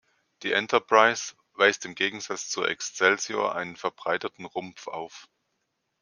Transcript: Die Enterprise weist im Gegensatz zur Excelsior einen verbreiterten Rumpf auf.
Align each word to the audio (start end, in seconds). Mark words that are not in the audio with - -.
Die 0.41 0.51
Enterprise 0.53 1.35
weist 1.53 1.85
im 1.85 1.93
Gegensatz 1.93 2.49
zur 2.49 2.67
Excelsior 2.67 3.53
einen 3.55 3.75
verbreiterten 3.75 4.45
Rumpf 4.45 4.87
auf. 4.87 5.29